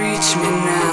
reach 0.00 0.34
me 0.36 0.50
now. 0.64 0.89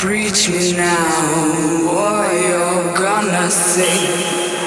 Preach 0.00 0.48
me 0.48 0.72
now 0.72 1.84
what 1.84 2.32
you're 2.32 2.96
gonna 2.96 3.50
say. 3.50 4.59